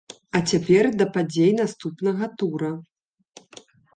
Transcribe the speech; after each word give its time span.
А 0.37 0.39
цяпер 0.53 0.87
да 1.01 1.05
падзей 1.17 1.51
наступнага 1.61 2.31
тура! 2.41 2.71